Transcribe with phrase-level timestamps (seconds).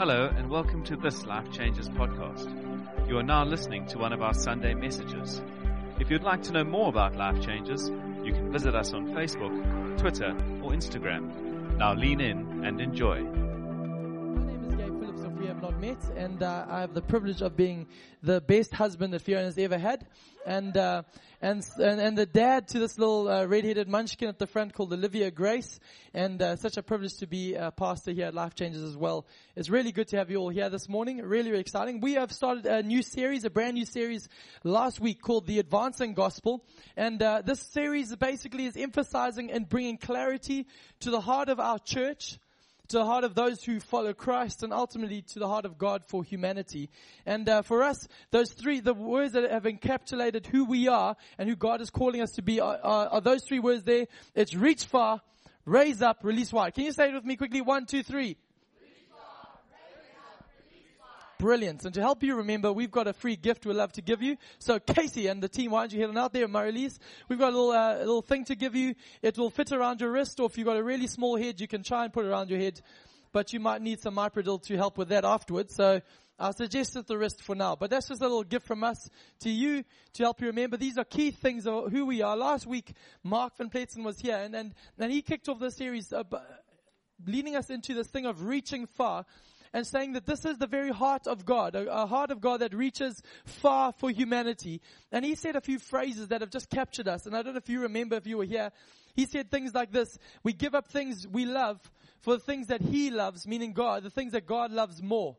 [0.00, 2.48] Hello, and welcome to this Life Changes podcast.
[3.06, 5.42] You are now listening to one of our Sunday messages.
[5.98, 7.90] If you'd like to know more about Life Changes,
[8.24, 10.30] you can visit us on Facebook, Twitter,
[10.62, 11.76] or Instagram.
[11.76, 13.26] Now lean in and enjoy.
[15.80, 17.86] Met, and uh, I have the privilege of being
[18.22, 20.06] the best husband that Fiona has ever had,
[20.44, 21.04] and uh,
[21.40, 24.92] and, and and the dad to this little uh, red-headed munchkin at the front called
[24.92, 25.80] Olivia Grace,
[26.12, 29.26] and uh, such a privilege to be a pastor here at Life Changes as well.
[29.56, 31.16] It's really good to have you all here this morning.
[31.22, 32.00] Really, really exciting.
[32.00, 34.28] We have started a new series, a brand new series
[34.62, 36.62] last week called the Advancing Gospel,
[36.94, 40.66] and uh, this series basically is emphasizing and bringing clarity
[41.00, 42.38] to the heart of our church
[42.90, 46.02] to the heart of those who follow Christ and ultimately to the heart of God
[46.06, 46.90] for humanity.
[47.24, 51.48] And uh, for us, those three, the words that have encapsulated who we are and
[51.48, 54.06] who God is calling us to be are, are, are those three words there.
[54.34, 55.22] It's reach far,
[55.64, 56.74] raise up, release wide.
[56.74, 57.60] Can you say it with me quickly?
[57.60, 58.36] One, two, three.
[61.40, 61.86] Brilliant.
[61.86, 64.36] And to help you remember, we've got a free gift we'd love to give you.
[64.58, 66.98] So Casey and the team, why don't you head on out there, Marilise?
[67.30, 68.94] We've got a little, uh, little thing to give you.
[69.22, 71.66] It will fit around your wrist, or if you've got a really small head, you
[71.66, 72.82] can try and put it around your head.
[73.32, 75.74] But you might need some Myprodol to help with that afterwards.
[75.74, 76.02] So
[76.38, 77.74] I'll suggest at the wrist for now.
[77.74, 79.08] But that's just a little gift from us
[79.40, 79.82] to you
[80.12, 80.76] to help you remember.
[80.76, 82.36] These are key things of who we are.
[82.36, 82.92] Last week,
[83.24, 86.22] Mark Van Pletsen was here and, and, and he kicked off the series, uh,
[87.26, 89.24] leading us into this thing of reaching far
[89.72, 92.60] and saying that this is the very heart of God, a, a, heart of God
[92.60, 94.80] that reaches far for humanity.
[95.12, 97.26] And he said a few phrases that have just captured us.
[97.26, 98.72] And I don't know if you remember if you were here.
[99.14, 101.78] He said things like this, we give up things we love
[102.20, 105.36] for the things that he loves, meaning God, the things that God loves more.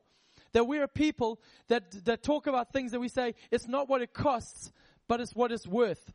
[0.54, 4.14] That we're people that, that talk about things that we say, it's not what it
[4.14, 4.72] costs,
[5.08, 6.12] but it's what it's worth.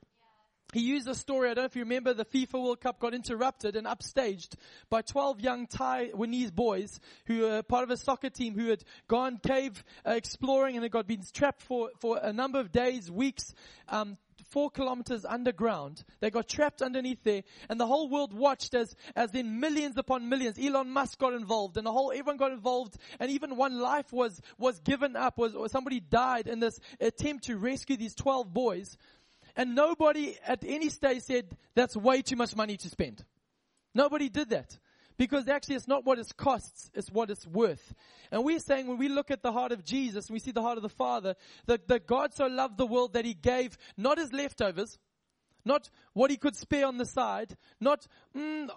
[0.76, 3.14] He used a story, I don't know if you remember, the FIFA World Cup got
[3.14, 4.56] interrupted and upstaged
[4.90, 9.38] by 12 young Taiwanese boys who were part of a soccer team who had gone
[9.38, 13.54] cave uh, exploring and had got been trapped for, for a number of days, weeks,
[13.88, 14.18] um,
[14.50, 16.04] four kilometers underground.
[16.20, 20.28] They got trapped underneath there and the whole world watched as, as in millions upon
[20.28, 20.58] millions.
[20.62, 24.42] Elon Musk got involved and the whole, everyone got involved and even one life was,
[24.58, 28.98] was given up, was, or somebody died in this attempt to rescue these 12 boys.
[29.56, 33.24] And nobody at any stage said, that's way too much money to spend.
[33.94, 34.78] Nobody did that.
[35.16, 37.94] Because actually it's not what it costs, it's what it's worth.
[38.30, 40.60] And we're saying when we look at the heart of Jesus and we see the
[40.60, 44.18] heart of the Father, that, that God so loved the world that He gave not
[44.18, 44.98] His leftovers,
[45.64, 48.06] not what He could spare on the side, not,
[48.36, 48.68] mm,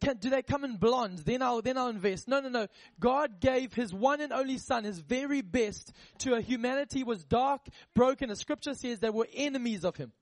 [0.00, 1.18] can, do they come in blonde?
[1.18, 2.28] Then I'll, then I'll invest.
[2.28, 2.66] No, no, no.
[3.00, 7.62] God gave His one and only Son, His very best to a humanity was dark,
[7.94, 8.28] broken.
[8.28, 10.12] The scripture says they were enemies of Him.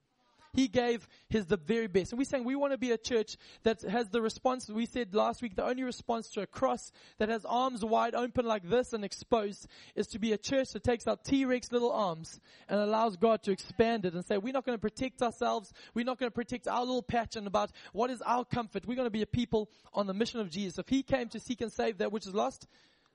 [0.54, 2.12] He gave his the very best.
[2.12, 5.14] And we're saying we want to be a church that has the response, we said
[5.14, 8.92] last week, the only response to a cross that has arms wide open like this
[8.92, 9.66] and exposed
[9.96, 13.50] is to be a church that takes our T-Rex little arms and allows God to
[13.50, 15.72] expand it and say, we're not going to protect ourselves.
[15.92, 18.86] We're not going to protect our little patch and about what is our comfort.
[18.86, 20.78] We're going to be a people on the mission of Jesus.
[20.78, 22.68] If he came to seek and save that which is lost,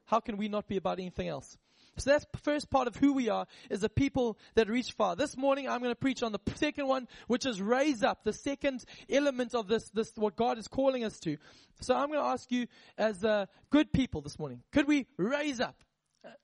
[0.06, 1.58] how can we not be about anything else?
[2.00, 5.16] So that's first part of who we are is a people that reach far.
[5.16, 8.34] This morning I'm going to preach on the second one, which is raise up, the
[8.34, 11.38] second element of this, this, what God is calling us to.
[11.82, 12.68] So I'm going to ask you
[12.98, 15.76] as uh, good people this morning, could we raise up?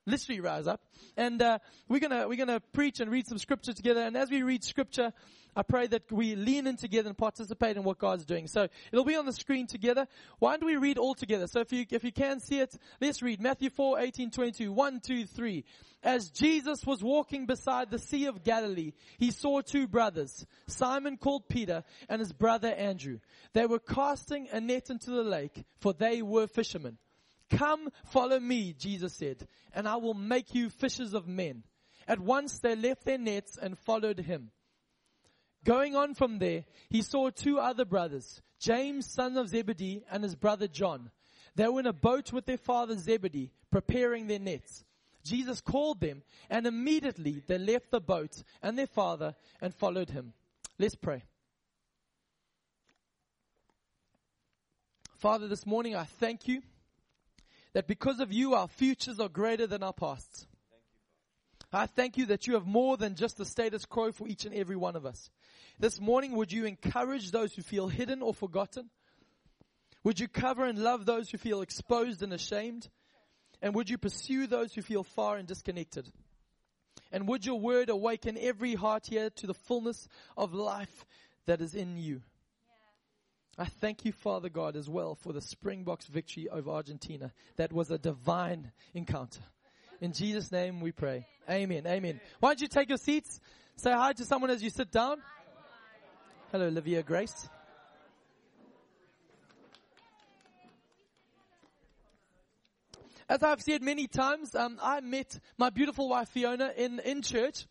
[0.05, 0.81] Literally rise up
[1.17, 1.59] and uh,
[1.89, 5.11] we're gonna we're gonna preach and read some scripture together and as we read scripture
[5.57, 8.47] I pray that we lean in together and participate in what God's doing.
[8.47, 10.05] So it'll be on the screen together.
[10.39, 11.47] Why don't we read all together?
[11.47, 14.99] So if you, if you can see it, let's read Matthew 4, 18, 22, 1,
[14.99, 15.63] 2, 3.
[16.03, 21.47] As Jesus was walking beside the Sea of Galilee, he saw two brothers, Simon called
[21.47, 23.19] Peter and his brother Andrew.
[23.53, 26.97] They were casting a net into the lake, for they were fishermen.
[27.49, 31.63] Come follow me, Jesus said, and I will make you fishers of men.
[32.07, 34.51] At once they left their nets and followed him.
[35.63, 40.35] Going on from there, he saw two other brothers, James, son of Zebedee, and his
[40.35, 41.11] brother John.
[41.55, 44.83] They were in a boat with their father Zebedee, preparing their nets.
[45.23, 50.33] Jesus called them, and immediately they left the boat and their father and followed him.
[50.77, 51.23] Let's pray.
[55.17, 56.61] Father, this morning I thank you
[57.75, 60.47] that because of you, our futures are greater than our pasts.
[61.73, 64.55] I thank you that you have more than just the status quo for each and
[64.55, 65.29] every one of us.
[65.77, 68.89] This morning, would you encourage those who feel hidden or forgotten?
[70.05, 72.87] Would you cover and love those who feel exposed and ashamed?
[73.61, 76.09] And would you pursue those who feel far and disconnected?
[77.11, 80.07] And would your word awaken every heart here to the fullness
[80.37, 81.05] of life
[81.45, 82.21] that is in you?
[83.57, 87.31] I thank you, Father God, as well for the Springboks victory over Argentina.
[87.55, 89.41] That was a divine encounter.
[90.01, 91.25] In Jesus' name we pray.
[91.49, 91.87] Amen.
[91.87, 92.19] Amen.
[92.41, 93.39] Why don't you take your seats?
[93.77, 95.17] Say hi to someone as you sit down.
[96.51, 97.47] Hello, Olivia Grace.
[103.27, 107.65] As I've said many times, um, I met my beautiful wife Fiona in, in church.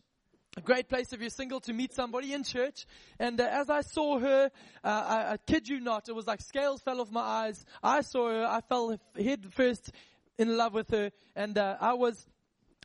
[0.57, 2.85] A great place if you're single to meet somebody in church.
[3.19, 4.49] And uh, as I saw her,
[4.83, 7.65] uh, I, I kid you not, it was like scales fell off my eyes.
[7.83, 9.91] I saw her, I fell head first
[10.37, 12.25] in love with her, and uh, I was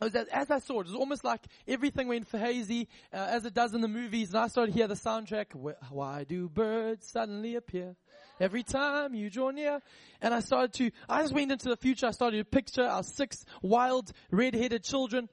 [0.00, 3.52] as I saw it, it was almost like everything went for hazy, uh, as it
[3.52, 5.54] does in the movies, and I started to hear the soundtrack,
[5.90, 7.96] Why do birds suddenly appear?
[8.40, 9.80] Every time you draw near.
[10.22, 13.02] And I started to, I just went into the future, I started to picture our
[13.02, 15.28] six wild, red-headed children.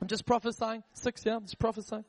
[0.00, 0.82] I'm just prophesying.
[0.94, 2.04] Six, yeah, I'm just prophesying.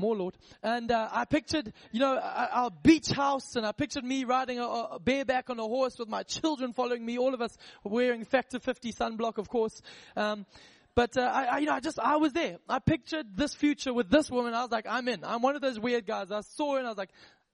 [0.00, 0.34] More, Lord.
[0.62, 4.64] And uh, I pictured, you know, our beach house, and I pictured me riding a,
[4.64, 8.60] a, bareback on a horse with my children following me, all of us wearing Factor
[8.60, 9.82] 50 sunblock, of course.
[10.16, 10.46] Um,
[10.94, 12.58] but uh, I, I, you know, I just I was there.
[12.68, 14.54] I pictured this future with this woman.
[14.54, 15.24] I was like, I'm in.
[15.24, 16.30] I'm one of those weird guys.
[16.30, 17.10] I saw her and I was like,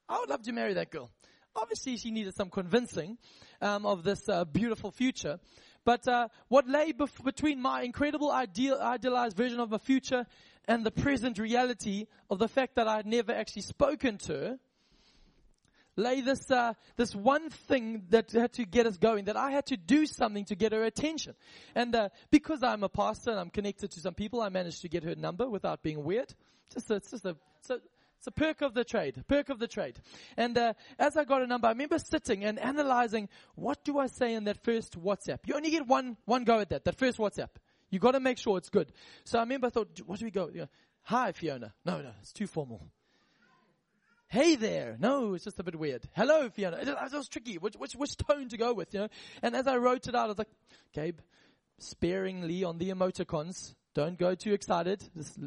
[0.08, 1.10] I would love to marry that girl.
[1.56, 3.16] Obviously, she needed some convincing
[3.60, 5.38] um, of this uh, beautiful future.
[5.84, 10.26] But uh, what lay bef- between my incredible ideal, idealized version of my future
[10.66, 14.58] and the present reality of the fact that I had never actually spoken to her
[15.96, 19.66] lay this, uh, this one thing that had to get us going, that I had
[19.66, 21.34] to do something to get her attention.
[21.74, 24.88] And uh, because I'm a pastor and I'm connected to some people, I managed to
[24.88, 26.34] get her number without being weird.
[26.72, 27.80] Just a, it's just a, it's a,
[28.24, 30.00] it's a perk of the trade, perk of the trade.
[30.38, 34.06] And uh, as I got a number, I remember sitting and analyzing, what do I
[34.06, 35.40] say in that first WhatsApp?
[35.44, 37.50] You only get one, one go at that, that first WhatsApp.
[37.90, 38.92] You got to make sure it's good.
[39.24, 40.50] So I remember I thought, what do we go?
[41.02, 41.74] Hi, Fiona.
[41.84, 42.86] No, no, it's too formal.
[44.28, 44.96] Hey there.
[44.98, 46.08] No, it's just a bit weird.
[46.16, 46.78] Hello, Fiona.
[46.78, 47.58] It, it was tricky.
[47.58, 49.08] Which, which, which tone to go with, you know?
[49.42, 50.48] And as I wrote it out, I was like,
[50.94, 51.18] Gabe,
[51.78, 53.74] sparingly on the emoticons.
[53.92, 55.04] Don't go too excited.
[55.14, 55.38] Just,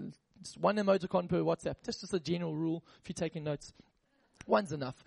[0.41, 1.75] just one emoticon per WhatsApp.
[1.83, 3.73] That's just a general rule if you're taking notes.
[4.45, 5.03] One's enough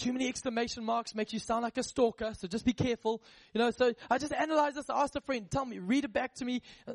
[0.00, 3.22] too many exclamation marks makes you sound like a stalker, so just be careful.
[3.52, 4.88] You know, so I just analyzed this.
[4.88, 6.62] I asked a friend, tell me, read it back to me.
[6.88, 6.92] Uh,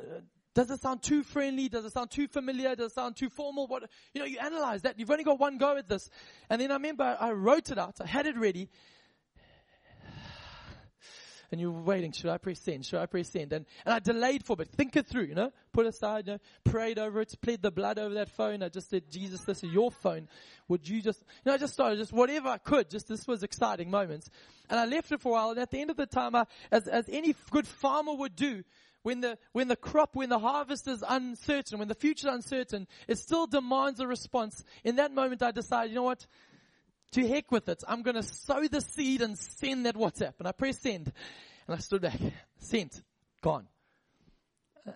[0.55, 1.69] does it sound too friendly?
[1.69, 2.75] Does it sound too familiar?
[2.75, 3.67] Does it sound too formal?
[3.67, 4.97] What, you know, you analyze that.
[4.97, 6.09] You've only got one go at this.
[6.49, 7.97] And then I remember I wrote it out.
[8.01, 8.69] I had it ready.
[11.51, 12.11] And you're waiting.
[12.11, 12.85] Should I press send?
[12.85, 13.53] Should I press send?
[13.53, 14.69] And, and I delayed for a bit.
[14.69, 15.51] Think it through, you know.
[15.73, 18.63] Put aside, you know, prayed over it, plead the blood over that phone.
[18.63, 20.27] I just said, Jesus, this is your phone.
[20.67, 22.89] Would you just, you know, I just started just whatever I could.
[22.89, 24.29] Just this was exciting moments.
[24.69, 25.49] And I left it for a while.
[25.51, 28.63] And at the end of the time, I, as, as any good farmer would do,
[29.03, 32.87] when the, when the crop, when the harvest is uncertain, when the future is uncertain,
[33.07, 34.63] it still demands a response.
[34.83, 36.25] In that moment, I decided, you know what?
[37.11, 37.83] To heck with it.
[37.87, 40.33] I'm going to sow the seed and send that WhatsApp.
[40.39, 41.11] And I pressed send.
[41.67, 42.19] And I stood back.
[42.59, 43.01] Sent.
[43.41, 43.67] Gone.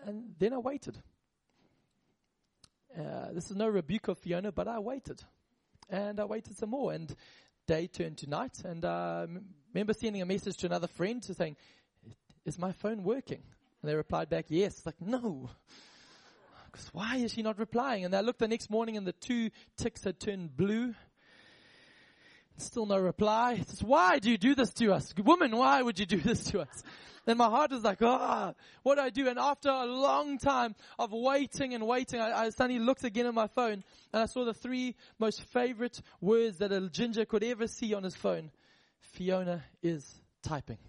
[0.06, 0.98] And then I waited.
[2.98, 5.22] Uh, this is no rebuke of Fiona, but I waited.
[5.90, 6.92] And I waited some more.
[6.92, 7.16] And
[7.68, 8.64] day turned to night.
[8.66, 9.28] And I
[9.74, 11.56] remember sending a message to another friend saying,
[12.46, 13.44] is my phone working?
[13.82, 14.86] And they replied back, yes.
[14.86, 15.50] Like, no.
[16.72, 18.06] Because why is she not replying?
[18.06, 20.94] And I looked the next morning and the two ticks had turned blue.
[22.60, 23.58] Still no reply.
[23.58, 25.14] Just, why do you do this to us?
[25.18, 26.84] Woman, why would you do this to us?
[27.26, 29.28] And my heart is like, ah, oh, what do I do?
[29.28, 33.34] And after a long time of waiting and waiting, I, I suddenly looked again at
[33.34, 37.68] my phone and I saw the three most favorite words that a ginger could ever
[37.68, 38.52] see on his phone.
[39.00, 40.12] Fiona is
[40.42, 40.80] typing.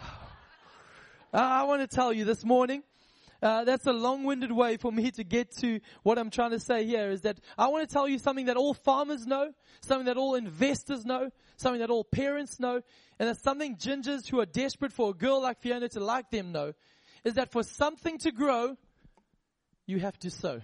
[1.32, 2.82] I want to tell you this morning,
[3.42, 6.84] uh, that's a long-winded way for me to get to what I'm trying to say
[6.84, 9.52] here is that I want to tell you something that all farmers know,
[9.82, 12.80] something that all investors know, something that all parents know,
[13.18, 16.52] and that's something gingers who are desperate for a girl like Fiona to like them
[16.52, 16.72] know,
[17.24, 18.76] is that for something to grow,
[19.86, 20.60] you have to sow.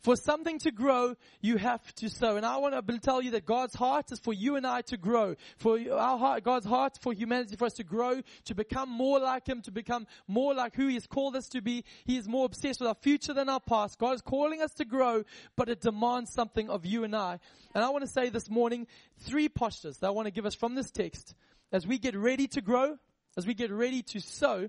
[0.00, 2.36] For something to grow, you have to sow.
[2.36, 4.96] And I want to tell you that God's heart is for you and I to
[4.96, 5.36] grow.
[5.58, 9.46] For our heart, God's heart for humanity, for us to grow, to become more like
[9.46, 11.84] Him, to become more like who He has called us to be.
[12.04, 13.98] He is more obsessed with our future than our past.
[13.98, 15.24] God is calling us to grow,
[15.56, 17.38] but it demands something of you and I.
[17.74, 18.86] And I want to say this morning,
[19.18, 21.34] three postures that I want to give us from this text.
[21.72, 22.96] As we get ready to grow,
[23.36, 24.68] as we get ready to sow,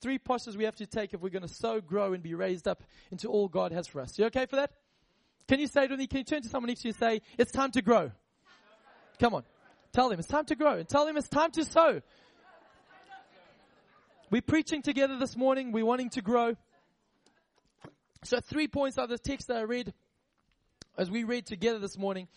[0.00, 2.66] three postures we have to take if we're going to sow, grow, and be raised
[2.66, 4.18] up into all God has for us.
[4.18, 4.72] You okay for that?
[5.48, 7.22] Can you say to me, can you turn to someone next to you and say,
[7.36, 8.10] it's time to grow?
[9.18, 9.42] Come on.
[9.92, 12.00] Tell them it's time to grow and tell them it's time to sow.
[14.30, 15.72] We're preaching together this morning.
[15.72, 16.54] We're wanting to grow.
[18.22, 19.92] So three points out of the text that I read
[20.96, 22.28] as we read together this morning.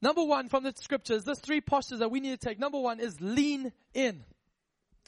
[0.00, 2.58] Number one from the scriptures, there's three postures that we need to take.
[2.58, 4.24] Number one is lean in.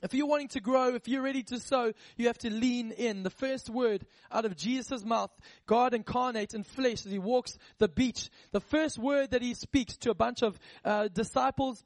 [0.03, 3.25] If you're wanting to grow, if you're ready to sow, you have to lean in.
[3.25, 5.31] The first word out of Jesus' mouth,
[5.67, 8.31] God incarnate in flesh as he walks the beach.
[8.53, 11.83] The first word that he speaks to a bunch of uh, disciples,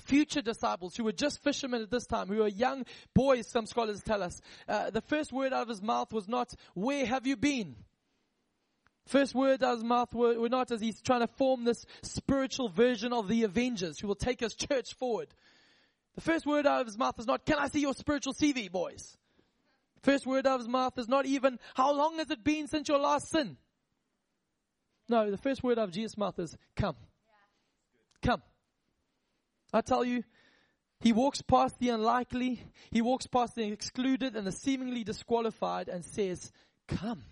[0.00, 2.84] future disciples who were just fishermen at this time, who were young
[3.14, 4.40] boys, some scholars tell us.
[4.68, 7.76] Uh, the first word out of his mouth was not, where have you been?
[9.06, 11.84] First word out of his mouth were, were not as he's trying to form this
[12.02, 15.28] spiritual version of the Avengers who will take his church forward.
[16.14, 18.70] The first word out of his mouth is not, can I see your spiritual CV,
[18.70, 19.16] boys?
[20.02, 22.88] First word out of his mouth is not even, how long has it been since
[22.88, 23.56] your last sin?
[25.08, 26.96] No, the first word out of Jesus' mouth is, come.
[28.22, 28.42] Come.
[29.72, 30.22] I tell you,
[31.00, 36.04] he walks past the unlikely, he walks past the excluded and the seemingly disqualified and
[36.04, 36.52] says,
[36.86, 37.24] come.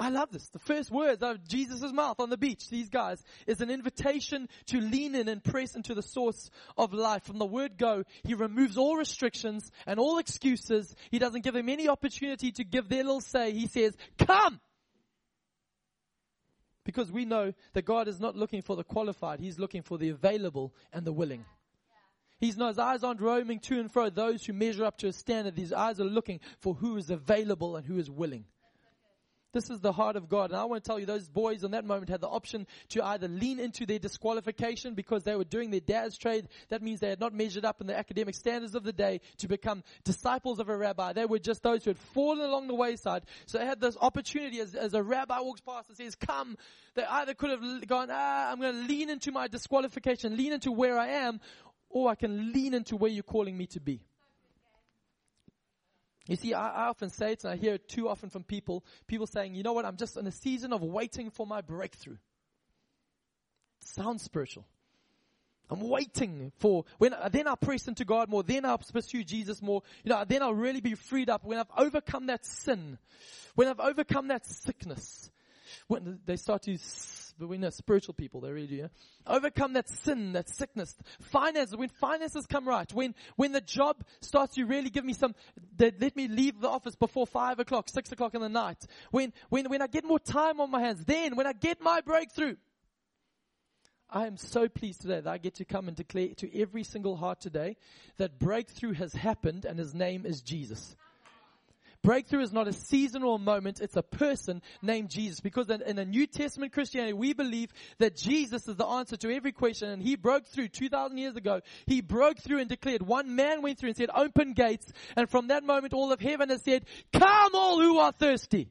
[0.00, 0.48] I love this.
[0.50, 4.48] The first words out of Jesus' mouth on the beach, these guys, is an invitation
[4.66, 7.24] to lean in and press into the source of life.
[7.24, 10.94] From the word go, he removes all restrictions and all excuses.
[11.10, 13.52] He doesn't give them any opportunity to give their little say.
[13.52, 14.60] He says, come!
[16.84, 19.40] Because we know that God is not looking for the qualified.
[19.40, 21.44] He's looking for the available and the willing.
[22.38, 25.12] He's not, his eyes aren't roaming to and fro those who measure up to a
[25.12, 25.58] standard.
[25.58, 28.44] His eyes are looking for who is available and who is willing.
[29.52, 30.50] This is the heart of God.
[30.50, 33.02] And I want to tell you, those boys in that moment had the option to
[33.02, 36.48] either lean into their disqualification because they were doing their dad's trade.
[36.68, 39.48] That means they had not measured up in the academic standards of the day to
[39.48, 41.14] become disciples of a rabbi.
[41.14, 43.24] They were just those who had fallen along the wayside.
[43.46, 46.56] So they had this opportunity as, as a rabbi walks past and says, come.
[46.94, 50.72] They either could have gone, ah, I'm going to lean into my disqualification, lean into
[50.72, 51.40] where I am,
[51.88, 54.02] or I can lean into where you're calling me to be.
[56.28, 58.84] You see, I, I, often say it, and I hear it too often from people.
[59.06, 62.18] People saying, you know what, I'm just in a season of waiting for my breakthrough.
[63.80, 64.66] Sounds spiritual.
[65.70, 68.42] I'm waiting for when then I'll press into God more.
[68.42, 69.82] Then I'll pursue Jesus more.
[70.02, 72.98] You know, then I'll really be freed up when I've overcome that sin,
[73.54, 75.30] when I've overcome that sickness.
[75.86, 76.78] When they start to
[77.38, 78.74] but we know spiritual people, they really do.
[78.76, 78.88] Yeah?
[79.26, 84.54] Overcome that sin, that sickness, Finance, When finances come right, when when the job starts
[84.54, 85.34] to really give me some,
[85.78, 88.84] let me leave the office before five o'clock, six o'clock in the night.
[89.10, 92.00] When when when I get more time on my hands, then when I get my
[92.00, 92.56] breakthrough.
[94.10, 97.16] I am so pleased today that I get to come and declare to every single
[97.16, 97.76] heart today
[98.16, 100.96] that breakthrough has happened and his name is Jesus.
[102.02, 105.40] Breakthrough is not a seasonal moment, it's a person named Jesus.
[105.40, 109.52] Because in, a New Testament Christianity, we believe that Jesus is the answer to every
[109.52, 111.60] question and he broke through 2,000 years ago.
[111.86, 114.90] He broke through and declared, one man went through and said, open gates.
[115.16, 118.68] And from that moment, all of heaven has said, come all who are thirsty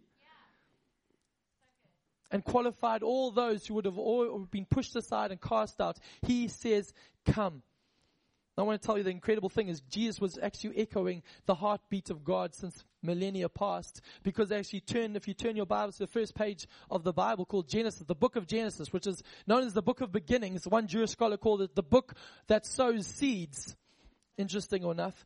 [2.31, 5.97] and qualified all those who would have been pushed aside and cast out.
[6.21, 6.93] He says,
[7.25, 7.61] come.
[8.57, 12.09] I want to tell you the incredible thing is Jesus was actually echoing the heartbeat
[12.09, 16.11] of God since millennia past because actually turn, if you turn your Bibles to the
[16.11, 19.73] first page of the Bible called Genesis, the book of Genesis, which is known as
[19.73, 20.67] the book of beginnings.
[20.67, 22.15] One Jewish scholar called it the book
[22.47, 23.75] that sows seeds.
[24.37, 25.23] Interesting enough.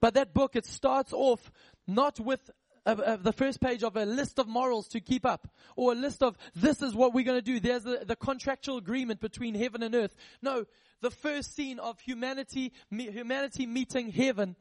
[0.00, 1.52] But that book, it starts off
[1.86, 2.50] not with
[2.84, 6.36] the first page of a list of morals to keep up or a list of
[6.54, 7.58] this is what we're going to do.
[7.58, 10.14] There's the, the contractual agreement between heaven and earth.
[10.42, 10.66] No,
[11.00, 14.56] the first scene of humanity, humanity meeting heaven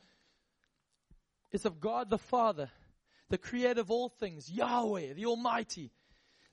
[1.51, 2.69] is of God the Father,
[3.29, 5.91] the creator of all things, Yahweh, the Almighty,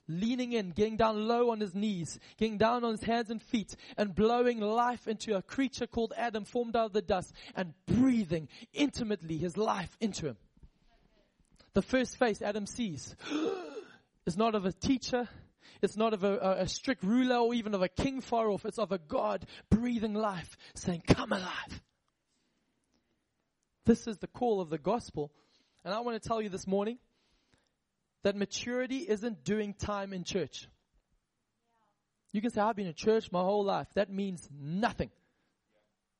[0.07, 3.75] leaning in, getting down low on his knees, getting down on his hands and feet,
[3.97, 8.47] and blowing life into a creature called Adam formed out of the dust, and breathing
[8.73, 10.37] intimately his life into him.
[11.73, 13.15] The first face Adam sees
[14.25, 15.27] is not of a teacher,
[15.81, 18.65] it's not of a, a, strict ruler or even of a king far off.
[18.65, 21.81] It's of a God breathing life saying, come alive.
[23.85, 25.31] This is the call of the gospel.
[25.83, 26.99] And I want to tell you this morning
[28.23, 30.67] that maturity isn't doing time in church.
[32.31, 33.87] You can say, I've been in church my whole life.
[33.95, 35.09] That means nothing.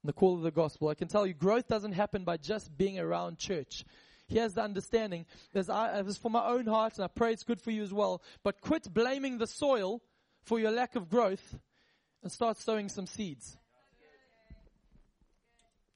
[0.04, 0.90] In the call of the gospel.
[0.90, 3.86] I can tell you, growth doesn't happen by just being around church.
[4.32, 5.26] Here's the understanding.
[5.52, 8.22] There's, this for my own heart, and I pray it's good for you as well.
[8.44, 10.02] But quit blaming the soil
[10.44, 11.60] for your lack of growth
[12.24, 13.58] and start sowing some seeds.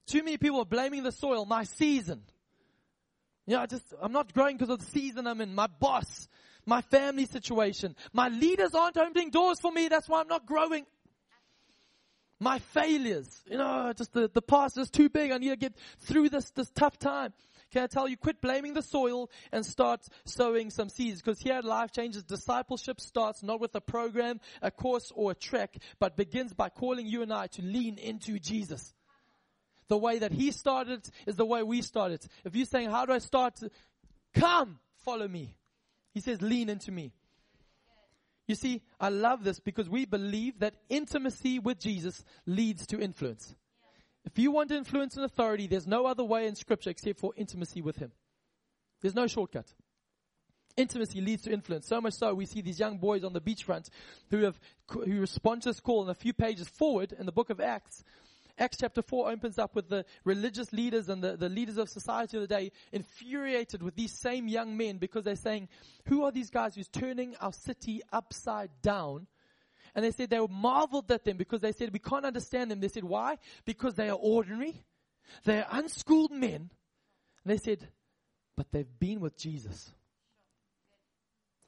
[0.06, 2.24] Too many people are blaming the soil, my season.
[3.48, 6.28] Know, I just, I'm not growing because of the season I'm in, my boss,
[6.66, 7.96] my family situation.
[8.12, 10.86] My leaders aren't opening doors for me, that's why I'm not growing.
[12.40, 15.74] My failures, you know, just the, the past is too big, I need to get
[16.00, 17.34] through this, this tough time.
[17.72, 21.22] Can I tell you, quit blaming the soil and start sowing some seeds.
[21.22, 25.36] Because here at Life Changes, discipleship starts not with a program, a course, or a
[25.36, 28.94] trek, but begins by calling you and I to lean into Jesus.
[29.88, 32.26] The way that He started is the way we started.
[32.44, 33.60] If you're saying, how do I start?
[34.34, 35.56] Come, follow me.
[36.14, 37.14] He says, lean into me.
[38.48, 43.56] You see, I love this because we believe that intimacy with Jesus leads to influence.
[44.26, 47.82] If you want influence and authority, there's no other way in scripture except for intimacy
[47.82, 48.12] with Him.
[49.02, 49.68] There's no shortcut.
[50.76, 51.88] Intimacy leads to influence.
[51.88, 53.90] So much so, we see these young boys on the beachfront
[54.30, 57.50] who have, who respond to this call and a few pages forward in the book
[57.50, 58.04] of Acts.
[58.58, 62.38] Acts chapter 4 opens up with the religious leaders and the, the leaders of society
[62.38, 65.68] of the day infuriated with these same young men because they're saying,
[66.06, 69.28] who are these guys who's turning our city upside down?
[69.96, 72.82] And they said they were marveled at them because they said, we can't understand them.
[72.82, 73.38] They said, why?
[73.64, 74.84] Because they are ordinary.
[75.46, 76.70] They are unschooled men.
[77.44, 77.88] And they said,
[78.58, 79.92] but they've been with Jesus.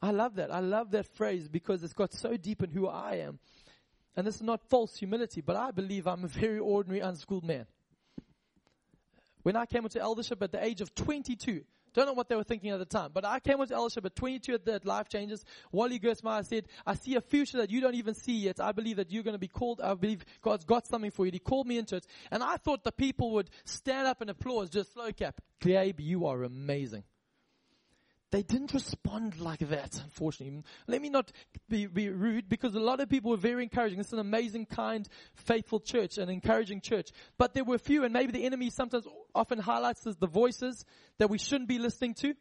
[0.01, 0.53] I love that.
[0.53, 3.39] I love that phrase because it's got so deep in who I am.
[4.15, 7.65] And this is not false humility, but I believe I'm a very ordinary, unschooled man.
[9.43, 11.61] When I came into eldership at the age of 22,
[11.93, 14.15] don't know what they were thinking at the time, but I came into eldership at
[14.15, 15.43] 22 at the Life Changes.
[15.71, 18.59] Wally Gersmeyer said, I see a future that you don't even see yet.
[18.59, 19.81] I believe that you're going to be called.
[19.81, 21.31] I believe God's got something for you.
[21.31, 22.05] He called me into it.
[22.31, 25.41] And I thought the people would stand up and applause, just slow cap.
[25.59, 27.03] Gabe, you are amazing
[28.31, 30.61] they didn't respond like that, unfortunately.
[30.85, 31.31] Let me not
[31.69, 33.99] be, be, rude because a lot of people were very encouraging.
[33.99, 37.11] It's an amazing, kind, faithful church, an encouraging church.
[37.37, 40.83] But there were few, and maybe the enemy sometimes often highlights the voices
[41.19, 42.33] that we shouldn't be listening to.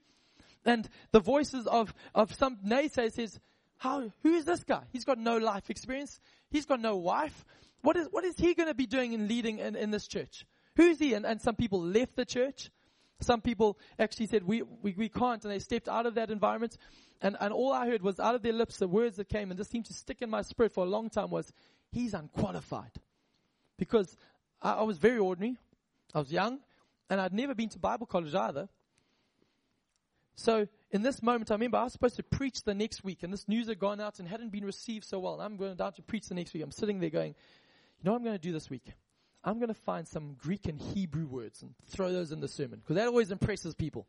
[0.64, 3.38] And the voices of, of some naysayers says,
[3.78, 4.82] how, who is this guy?
[4.92, 6.18] He's got no life experience.
[6.50, 7.44] He's got no wife.
[7.82, 10.44] What is, what is he going to be doing in leading in, in this church?
[10.74, 11.14] Who's he?
[11.14, 12.70] And, and some people left the church.
[13.20, 16.76] Some people actually said, we, we, we can't, and they stepped out of that environment.
[17.22, 19.58] And, and all I heard was out of their lips, the words that came, and
[19.58, 21.50] this seemed to stick in my spirit for a long time was,
[21.92, 22.92] he's unqualified.
[23.78, 24.14] Because
[24.60, 25.56] I, I was very ordinary.
[26.14, 26.60] I was young,
[27.08, 28.68] and I'd never been to Bible college either.
[30.34, 33.32] So in this moment, I remember I was supposed to preach the next week, and
[33.32, 35.34] this news had gone out and hadn't been received so well.
[35.34, 36.62] And I'm going down to preach the next week.
[36.62, 38.92] I'm sitting there going, you know what I'm going to do this week?
[39.46, 42.80] I'm going to find some Greek and Hebrew words and throw those in the sermon
[42.80, 44.08] because that always impresses people.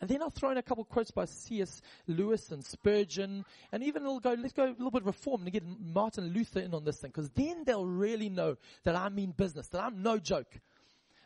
[0.00, 1.82] And then I'll throw in a couple quotes by C.S.
[2.06, 5.62] Lewis and Spurgeon, and even we'll go, let's go a little bit reform and get
[5.78, 9.68] Martin Luther in on this thing, because then they'll really know that I mean business,
[9.68, 10.58] that I'm no joke.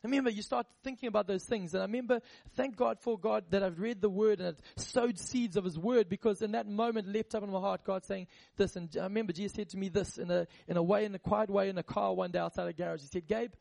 [0.05, 2.21] Remember you start thinking about those things, and I remember,
[2.57, 5.79] thank God for God that I've read the Word and I've sowed seeds of His
[5.79, 9.05] Word, because in that moment leapt up in my heart, God saying this, and I
[9.05, 11.71] remember Jesus said to me this in a, in a way, in a quiet way,
[11.71, 13.01] in a car one day outside a garage.
[13.01, 13.53] He said, Gabe,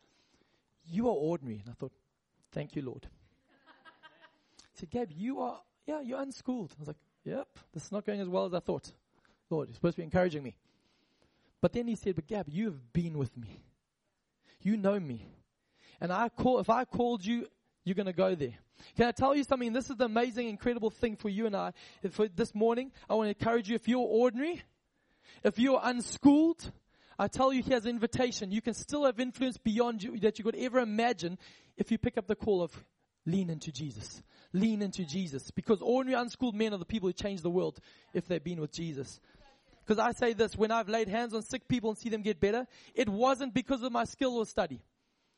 [0.86, 1.60] you are ordinary.
[1.60, 1.92] And I thought,
[2.52, 3.06] thank you, Lord.
[4.74, 6.72] he said, Gabe, you are, yeah, you're unschooled.
[6.76, 8.92] I was like, yep, this is not going as well as I thought.
[9.48, 10.56] Lord, you're supposed to be encouraging me.
[11.62, 13.62] But then he said, but Gab, you have been with me.
[14.60, 15.26] You know me.
[16.00, 17.46] And I call, if I called you,
[17.84, 18.54] you're going to go there.
[18.96, 19.72] Can I tell you something?
[19.72, 21.72] This is the amazing, incredible thing for you and I.
[22.10, 23.76] For this morning, I want to encourage you.
[23.76, 24.62] If you're ordinary,
[25.42, 26.70] if you're unschooled,
[27.18, 28.50] I tell you, here's an invitation.
[28.50, 31.38] You can still have influence beyond you that you could ever imagine
[31.76, 32.72] if you pick up the call of
[33.26, 34.22] lean into Jesus.
[34.52, 35.50] Lean into Jesus.
[35.50, 37.78] Because ordinary, unschooled men are the people who change the world
[38.12, 39.20] if they've been with Jesus.
[39.86, 42.40] Because I say this, when I've laid hands on sick people and see them get
[42.40, 44.80] better, it wasn't because of my skill or study.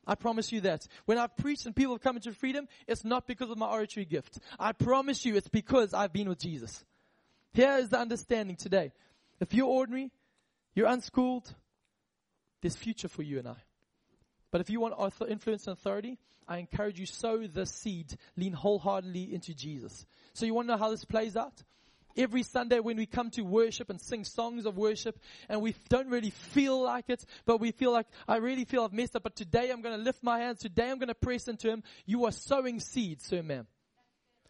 [0.07, 0.87] I promise you that.
[1.05, 4.05] When I've preached and people have come into freedom, it's not because of my oratory
[4.05, 4.39] gift.
[4.57, 6.83] I promise you it's because I've been with Jesus.
[7.53, 8.93] Here is the understanding today.
[9.39, 10.11] If you're ordinary,
[10.73, 11.53] you're unschooled,
[12.61, 13.57] there's future for you and I.
[14.51, 14.95] But if you want
[15.27, 16.17] influence and authority,
[16.47, 20.05] I encourage you sow the seed, lean wholeheartedly into Jesus.
[20.33, 21.61] So you want to know how this plays out?
[22.17, 26.09] Every Sunday when we come to worship and sing songs of worship and we don't
[26.09, 29.35] really feel like it, but we feel like, I really feel I've messed up, but
[29.35, 31.83] today I'm going to lift my hands, today I'm going to press into Him.
[32.05, 33.67] You are sowing seeds, sir, ma'am.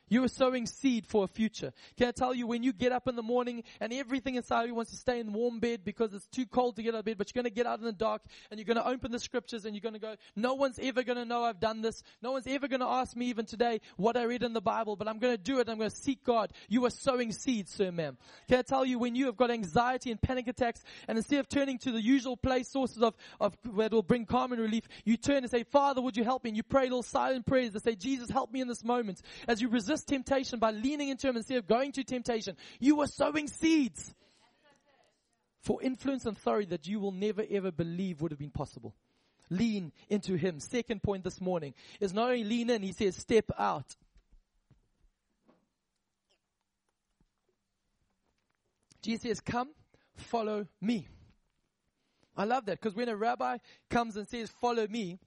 [0.09, 1.73] You are sowing seed for a future.
[1.97, 4.75] Can I tell you when you get up in the morning and everything inside you
[4.75, 7.05] wants to stay in the warm bed because it's too cold to get out of
[7.05, 9.11] bed, but you're going to get out in the dark and you're going to open
[9.11, 11.81] the scriptures and you're going to go, no one's ever going to know I've done
[11.81, 12.03] this.
[12.21, 14.95] No one's ever going to ask me even today what I read in the Bible,
[14.95, 15.67] but I'm going to do it.
[15.69, 16.53] I'm going to seek God.
[16.69, 18.17] You are sowing seed, sir, ma'am.
[18.47, 21.49] Can I tell you when you have got anxiety and panic attacks and instead of
[21.49, 25.17] turning to the usual place sources of, of that will bring calm and relief, you
[25.17, 26.51] turn and say, Father, would you help me?
[26.51, 29.21] And you pray little silent prayers that say, Jesus, help me in this moment.
[29.47, 32.55] As you resist resist temptation by leaning into Him instead of going to temptation.
[32.79, 34.13] You are sowing seeds
[35.61, 38.95] for influence and authority that you will never ever believe would have been possible.
[39.49, 40.59] Lean into Him.
[40.59, 43.95] Second point this morning is not only lean in, He says step out.
[49.01, 49.69] Jesus says, come,
[50.15, 51.07] follow me.
[52.35, 53.57] I love that because when a rabbi
[53.89, 55.17] comes and says, follow me,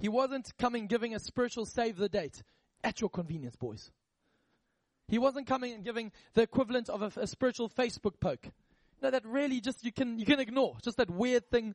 [0.00, 2.42] he wasn't coming giving a spiritual save the date
[2.84, 3.90] at your convenience, boys.
[5.08, 8.48] He wasn't coming and giving the equivalent of a, a spiritual Facebook poke.
[9.02, 10.76] No, that really just you can you can ignore.
[10.82, 11.74] Just that weird thing.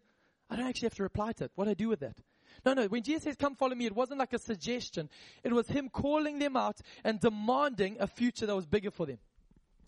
[0.49, 1.51] I don't actually have to reply to it.
[1.55, 2.17] What do I do with that?
[2.65, 2.87] No, no.
[2.87, 5.09] When Jesus says, "Come follow me," it wasn't like a suggestion.
[5.43, 9.19] It was Him calling them out and demanding a future that was bigger for them.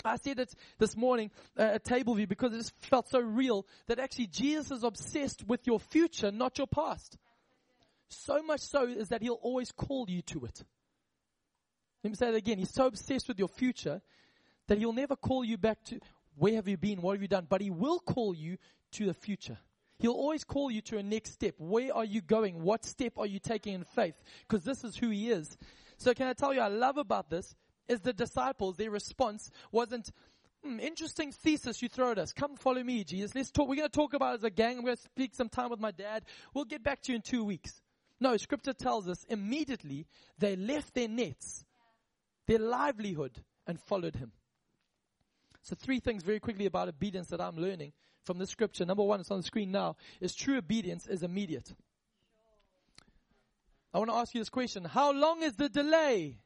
[0.04, 3.66] I said it this morning uh, at Table View because it just felt so real
[3.88, 7.18] that actually Jesus is obsessed with your future, not your past.
[8.10, 10.64] So much so is that He'll always call you to it.
[12.04, 12.60] Let me say that again.
[12.60, 14.02] He's so obsessed with your future
[14.68, 16.00] that He'll never call you back to
[16.38, 18.58] where have you been, what have you done, but He will call you
[18.94, 19.58] to the future.
[20.00, 21.56] He'll always call you to a next step.
[21.58, 22.64] Where are you going?
[22.64, 24.16] What step are you taking in faith?
[24.48, 25.58] Because this is who He is.
[25.98, 27.54] So can I tell you, I love about this
[27.90, 30.12] is the disciples, their response wasn't,
[30.64, 32.32] hmm, interesting thesis you throw at us.
[32.32, 33.36] Come follow me, Jesus.
[33.36, 33.68] Let's talk.
[33.68, 34.78] We're going to talk about as a gang.
[34.78, 36.24] I'm going to speak some time with my dad.
[36.54, 37.82] We'll get back to you in two weeks.
[38.22, 40.06] No, scripture tells us immediately
[40.38, 41.66] they left their nets,
[42.50, 44.32] their livelihood, and followed him.
[45.62, 48.86] So three things very quickly about obedience that I'm learning from the scripture.
[48.86, 51.76] Number one, it's on the screen now, is true obedience is immediate.
[53.94, 54.84] I want to ask you this question.
[54.84, 56.40] How long is the delay?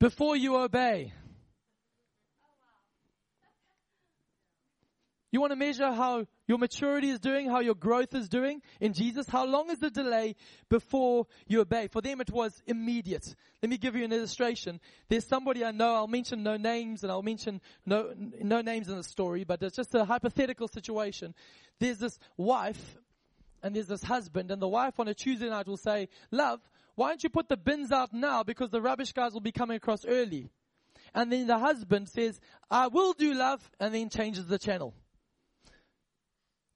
[0.00, 1.12] Before you obey.
[5.30, 8.94] You want to measure how your maturity is doing, how your growth is doing in
[8.94, 9.28] Jesus?
[9.28, 10.34] How long is the delay
[10.70, 11.88] before you obey?
[11.88, 13.36] For them it was immediate.
[13.62, 14.80] Let me give you an illustration.
[15.10, 18.96] There's somebody I know, I'll mention no names and I'll mention no, no names in
[18.96, 21.34] the story, but it's just a hypothetical situation.
[21.80, 22.96] There's this wife
[23.62, 26.60] and there's this husband and the wife on a Tuesday night will say, love,
[26.94, 29.76] why don't you put the bins out now because the rubbish guys will be coming
[29.76, 30.50] across early.
[31.14, 34.94] And then the husband says, I will do love and then changes the channel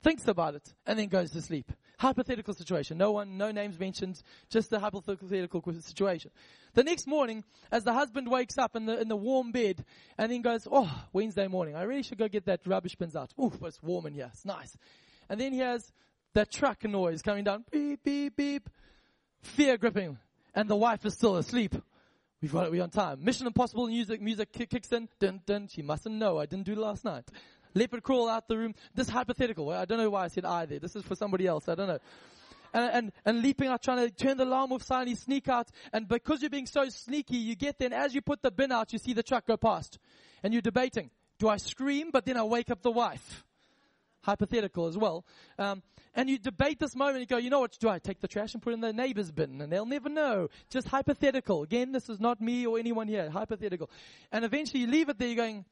[0.02, 1.72] thinks about it, and then goes to sleep.
[1.98, 2.98] Hypothetical situation.
[2.98, 6.30] No one, no names mentioned, just a hypothetical situation.
[6.74, 9.84] The next morning, as the husband wakes up in the, in the warm bed,
[10.18, 13.32] and then goes, oh, Wednesday morning, I really should go get that rubbish bins out.
[13.40, 14.30] Ooh, it's warm in here.
[14.32, 14.76] It's nice.
[15.28, 15.92] And then he has
[16.34, 17.64] that truck noise coming down.
[17.70, 18.68] Beep, beep, beep.
[19.42, 20.18] Fear gripping.
[20.54, 21.74] And the wife is still asleep.
[22.40, 23.22] We've got it, we're on time.
[23.22, 25.08] Mission Impossible music, music kicks in.
[25.20, 25.68] Dun, dun.
[25.68, 26.38] She mustn't know.
[26.38, 27.24] I didn't do it last night
[27.74, 28.74] leopard crawl out the room.
[28.94, 29.70] This hypothetical.
[29.70, 30.78] I don't know why I said I there.
[30.78, 31.68] This is for somebody else.
[31.68, 31.98] I don't know.
[32.74, 35.68] And, and, and leaping out, trying to turn the alarm off silently, sneak out.
[35.92, 38.72] And because you're being so sneaky, you get there, and as you put the bin
[38.72, 39.98] out, you see the truck go past.
[40.42, 43.44] And you're debating, do I scream, but then I wake up the wife?
[44.22, 45.24] Hypothetical as well.
[45.58, 45.82] Um,
[46.14, 48.54] and you debate this moment, you go, you know what, do I take the trash
[48.54, 49.60] and put it in the neighbor's bin?
[49.60, 50.48] And they'll never know.
[50.70, 51.62] Just hypothetical.
[51.62, 53.28] Again, this is not me or anyone here.
[53.30, 53.90] Hypothetical.
[54.30, 55.64] And eventually you leave it there, you're going,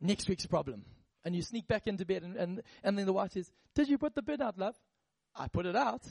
[0.00, 0.84] next week's problem
[1.24, 3.98] and you sneak back into bed and, and, and then the wife says, did you
[3.98, 4.76] put the bin out, love?
[5.34, 6.02] I put it out.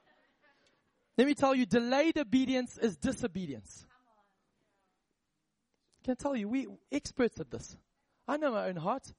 [1.18, 3.86] Let me tell you, delayed obedience is disobedience.
[6.04, 7.76] Can I tell you, we experts at this.
[8.26, 9.12] I know my own heart.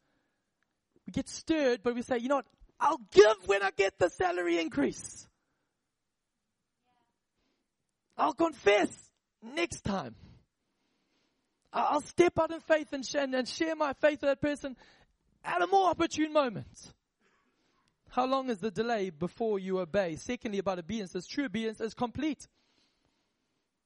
[1.05, 2.45] We get stirred, but we say, you know what?
[2.79, 5.27] I'll give when I get the salary increase.
[8.17, 8.89] I'll confess
[9.41, 10.15] next time.
[11.73, 14.75] I'll step out in faith and share, and share my faith with that person
[15.43, 16.93] at a more opportune moment.
[18.09, 20.17] How long is the delay before you obey?
[20.17, 22.47] Secondly, about obedience, is true obedience is complete.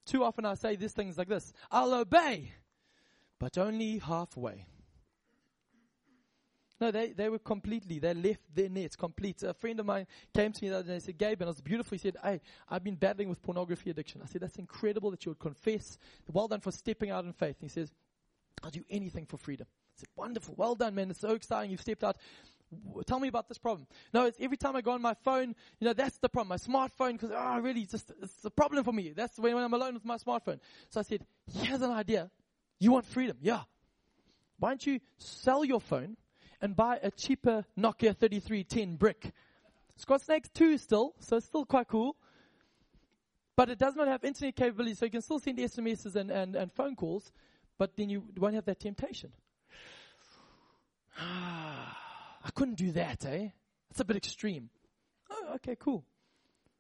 [0.06, 2.52] Too often I say these things like this I'll obey,
[3.39, 4.65] but only halfway.
[6.80, 9.42] No, they, they were completely, they left their nets complete.
[9.44, 11.54] A friend of mine came to me the other day and said, Gabe, and it
[11.54, 11.96] was beautiful.
[11.96, 14.22] He said, Hey, I've been battling with pornography addiction.
[14.22, 15.98] I said, That's incredible that you would confess.
[16.32, 17.58] Well done for stepping out in faith.
[17.62, 17.92] And he says,
[18.62, 19.68] I'll do anything for freedom.
[19.70, 20.56] I said, Wonderful.
[20.58, 21.10] Well done, man.
[21.10, 21.72] It's so exciting.
[21.72, 22.18] You've stepped out.
[23.06, 23.88] Tell me about this problem.
[24.14, 26.50] No, it's every time I go on my phone, you know, that's the problem.
[26.50, 29.14] My smartphone, because, oh, ah, really, just, it's a problem for me.
[29.16, 30.60] That's when, when I'm alone with my smartphone.
[30.90, 32.30] So I said, here's an idea.
[32.80, 33.38] You want freedom?
[33.40, 33.62] Yeah.
[34.60, 36.18] Why don't you sell your phone
[36.62, 39.32] and buy a cheaper Nokia 3310 brick.
[39.96, 42.15] It's got Snake 2 still, so it's still quite cool.
[43.56, 46.56] But it does not have internet capability, so you can still send SMSs and, and,
[46.56, 47.32] and phone calls,
[47.78, 49.32] but then you won't have that temptation.
[51.20, 53.50] I couldn't do that, eh?
[53.89, 54.70] That's a bit extreme.
[55.32, 56.04] Oh, okay, cool.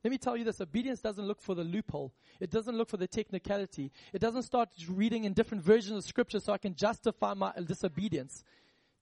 [0.03, 2.97] Let me tell you this obedience doesn't look for the loophole, it doesn't look for
[2.97, 7.33] the technicality, it doesn't start reading in different versions of scripture so I can justify
[7.33, 8.43] my disobedience.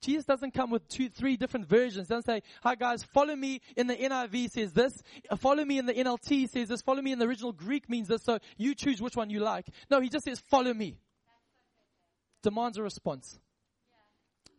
[0.03, 2.09] Jesus doesn't come with two, three different versions.
[2.09, 5.01] Doesn't say, hi guys, follow me in the NIV says this,
[5.37, 8.23] follow me in the NLT says this, follow me in the original Greek means this,
[8.23, 9.65] so you choose which one you like.
[9.89, 10.97] No, he just says, follow me.
[12.41, 13.39] demands a response.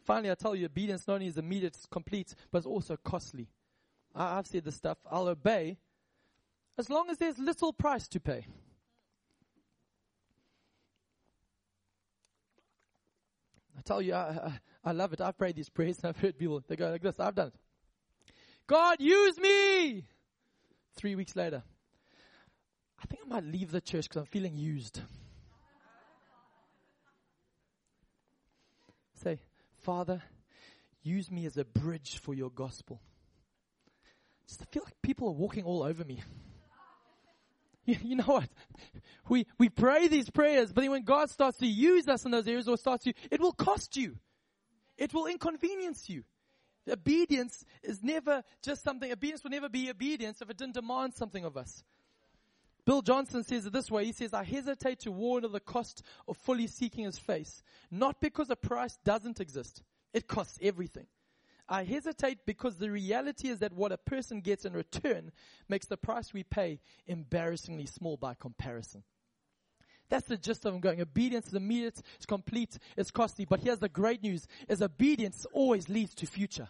[0.04, 3.48] Finally, I tell you, obedience not only is immediate, it's complete, but it's also costly.
[4.14, 4.98] I, I've said this stuff.
[5.10, 5.78] I'll obey
[6.78, 8.46] as long as there's little price to pay.
[13.76, 15.20] I tell you, I, I love it.
[15.20, 17.18] I've prayed these prayers and I've heard people, they go like this.
[17.18, 17.54] I've done it.
[18.66, 20.04] God, use me!
[20.96, 21.62] Three weeks later,
[23.02, 25.00] I think I might leave the church because I'm feeling used.
[29.22, 29.40] Say,
[29.78, 30.22] Father,
[31.02, 33.00] use me as a bridge for your gospel.
[34.46, 36.22] Just I feel like people are walking all over me.
[37.86, 38.48] You, you, know what?
[39.28, 42.48] We, we pray these prayers, but then when God starts to use us in those
[42.48, 44.16] areas or starts to, it will cost you.
[44.96, 46.24] It will inconvenience you.
[46.88, 51.44] Obedience is never just something, obedience will never be obedience if it didn't demand something
[51.44, 51.82] of us.
[52.84, 54.04] Bill Johnson says it this way.
[54.04, 58.20] He says, I hesitate to warn of the cost of fully seeking his face, not
[58.20, 59.82] because a price doesn't exist.
[60.12, 61.06] It costs everything.
[61.66, 65.32] I hesitate because the reality is that what a person gets in return
[65.66, 69.02] makes the price we pay embarrassingly small by comparison.
[70.14, 71.00] That's the gist of him going.
[71.00, 73.46] Obedience is immediate, it's complete, it's costly.
[73.46, 76.68] But here's the great news is obedience always leads to future.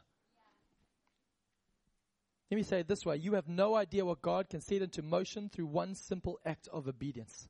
[2.51, 3.17] Let me say it this way.
[3.17, 6.89] You have no idea what God can set into motion through one simple act of
[6.89, 7.47] obedience.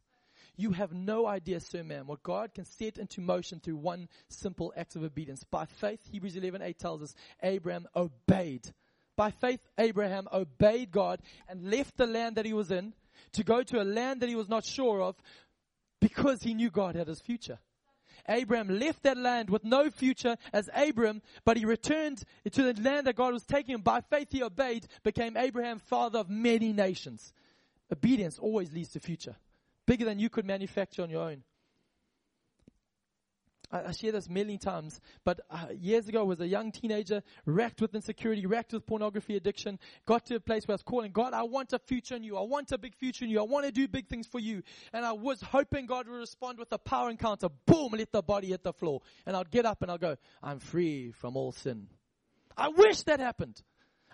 [0.57, 4.73] You have no idea, sir, ma'am, what God can set into motion through one simple
[4.77, 5.45] act of obedience.
[5.49, 8.69] By faith, Hebrews 11, 8 tells us, Abraham obeyed.
[9.15, 12.95] By faith, Abraham obeyed God and left the land that he was in
[13.35, 15.15] to go to a land that he was not sure of
[16.05, 17.59] because he knew God had his future.
[18.29, 23.07] Abraham left that land with no future as Abram, but he returned to the land
[23.07, 23.81] that God was taking him.
[23.81, 27.33] By faith, he obeyed, became Abraham, father of many nations.
[27.91, 29.37] Obedience always leads to future
[29.87, 31.43] bigger than you could manufacture on your own.
[33.75, 37.23] I, I share this many times, but uh, years ago I was a young teenager,
[37.45, 41.11] racked with insecurity, racked with pornography addiction, got to a place where I was calling,
[41.11, 42.37] God, I want a future in you.
[42.37, 43.41] I want a big future in you.
[43.41, 44.63] I want to do big things for you.
[44.93, 47.49] And I was hoping God would respond with a power encounter.
[47.67, 49.01] Boom, let the body hit the floor.
[49.27, 51.89] And I'd get up and I'd go, I'm free from all sin.
[52.57, 53.61] I wish that happened.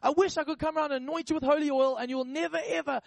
[0.02, 2.58] I wish I could come around and anoint you with holy oil and you'll never
[2.66, 3.02] ever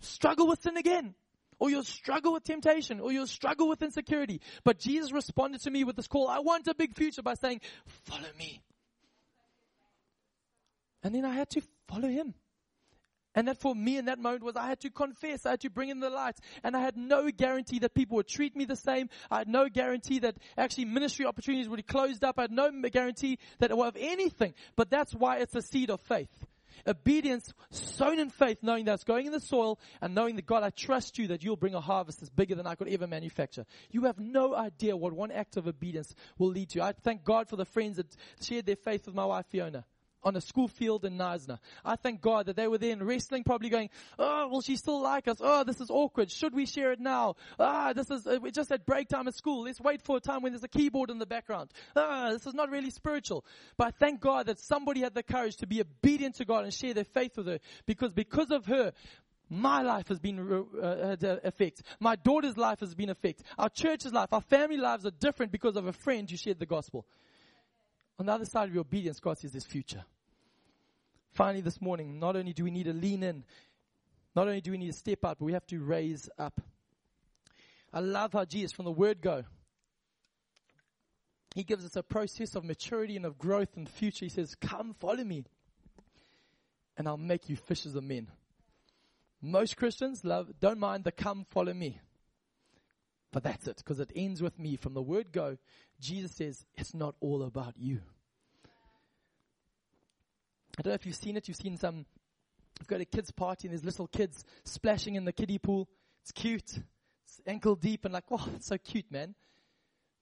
[0.00, 1.14] struggle with sin again
[1.62, 4.40] or you'll struggle with temptation, or you'll struggle with insecurity.
[4.64, 7.60] But Jesus responded to me with this call, I want a big future by saying,
[7.86, 8.60] follow me.
[11.04, 12.34] And then I had to follow him.
[13.36, 15.70] And that for me in that moment was I had to confess, I had to
[15.70, 18.74] bring in the light, and I had no guarantee that people would treat me the
[18.74, 19.08] same.
[19.30, 22.40] I had no guarantee that actually ministry opportunities would be closed up.
[22.40, 24.54] I had no guarantee that it would have anything.
[24.74, 26.44] But that's why it's a seed of faith.
[26.86, 30.70] Obedience sown in faith, knowing that's going in the soil and knowing that God, I
[30.70, 33.64] trust you that you'll bring a harvest that's bigger than I could ever manufacture.
[33.90, 36.82] You have no idea what one act of obedience will lead to.
[36.82, 39.84] I thank God for the friends that shared their faith with my wife Fiona
[40.24, 41.58] on a school field in Knysna.
[41.84, 45.00] I thank God that they were there in wrestling, probably going, oh, will she still
[45.00, 45.38] like us?
[45.40, 46.30] Oh, this is awkward.
[46.30, 47.36] Should we share it now?
[47.58, 49.64] Ah, this is, uh, we just at break time at school.
[49.64, 51.70] Let's wait for a time when there's a keyboard in the background.
[51.96, 53.44] Ah, this is not really spiritual.
[53.76, 56.72] But I thank God that somebody had the courage to be obedient to God and
[56.72, 58.92] share their faith with her because because of her,
[59.48, 61.82] my life has been uh, had effect.
[62.00, 63.42] My daughter's life has been effect.
[63.58, 66.66] Our church's life, our family lives are different because of a friend who shared the
[66.66, 67.06] gospel.
[68.22, 70.04] On the other side of your obedience, God sees this future.
[71.32, 73.42] Finally, this morning, not only do we need to lean in,
[74.36, 76.60] not only do we need to step out, but we have to raise up.
[77.92, 79.42] I love how Jesus, from the word go,
[81.56, 84.24] he gives us a process of maturity and of growth the future.
[84.24, 85.42] He says, Come, follow me,
[86.96, 88.28] and I'll make you fishers of men.
[89.40, 91.98] Most Christians love, don't mind the come, follow me.
[93.32, 94.76] But that's it, because it ends with me.
[94.76, 95.56] From the word go,
[96.00, 98.00] Jesus says, It's not all about you.
[100.78, 101.48] I don't know if you've seen it.
[101.48, 102.06] You've seen some,
[102.78, 105.88] you've got a kids party and there's little kids splashing in the kiddie pool.
[106.22, 106.78] It's cute.
[107.24, 109.34] It's ankle deep and like, oh, it's so cute, man.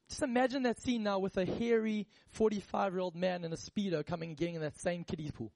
[0.09, 4.05] Just imagine that scene now with a hairy 45 year old man in a speedo
[4.05, 5.53] coming and getting in that same kiddie pool.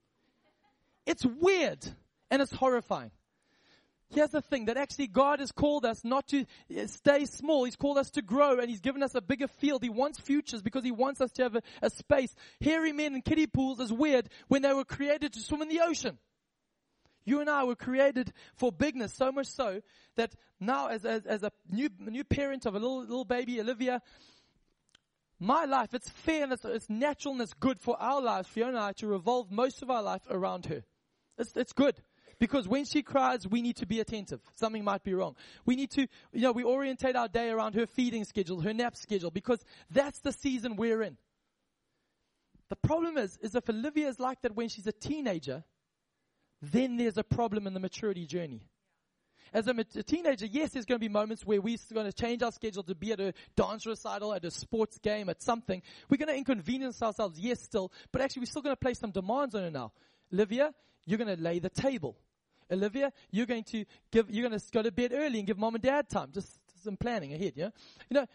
[1.06, 1.84] It's weird
[2.30, 3.10] and it's horrifying.
[4.10, 7.64] Here's the thing that actually God has called us not to uh, stay small.
[7.64, 9.82] He's called us to grow and He's given us a bigger field.
[9.82, 12.34] He wants futures because He wants us to have a, a space.
[12.60, 15.80] Hairy men in kiddie pools is weird when they were created to swim in the
[15.80, 16.18] ocean.
[17.24, 19.80] You and I were created for bigness, so much so
[20.16, 24.02] that now as, as, as a new, new parent of a little, little baby, Olivia,
[25.40, 28.72] my life, it's fair and it's, it's natural and it's good for our lives, Fiona
[28.72, 30.84] and I, to revolve most of our life around her.
[31.38, 31.96] It's, it's good
[32.44, 34.38] Because when she cries, we need to be attentive.
[34.56, 35.34] Something might be wrong.
[35.64, 38.96] We need to, you know, we orientate our day around her feeding schedule, her nap
[38.96, 41.16] schedule, because that's the season we're in.
[42.68, 45.64] The problem is, is if Olivia is like that when she's a teenager,
[46.60, 48.60] then there's a problem in the maturity journey.
[49.54, 52.42] As a, a teenager, yes, there's going to be moments where we're going to change
[52.42, 55.80] our schedule to be at a dance recital, at a sports game, at something.
[56.10, 59.12] We're going to inconvenience ourselves, yes, still, but actually we're still going to place some
[59.12, 59.92] demands on her now.
[60.30, 60.74] Olivia,
[61.06, 62.18] you're going to lay the table.
[62.70, 65.74] Olivia, you're going to give, you're going to go to bed early and give mom
[65.74, 66.30] and dad time.
[66.32, 66.48] Just
[66.82, 67.70] some planning ahead, yeah?
[68.08, 68.26] You know,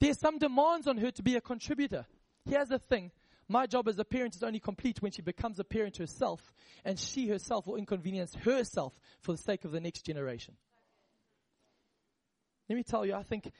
[0.00, 2.06] there's some demands on her to be a contributor.
[2.44, 3.10] Here's the thing.
[3.48, 6.98] My job as a parent is only complete when she becomes a parent herself, and
[6.98, 10.54] she herself will inconvenience herself for the sake of the next generation.
[12.68, 13.50] Let me tell you, I think